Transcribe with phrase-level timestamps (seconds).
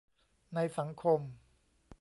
[0.53, 1.19] ในสังคม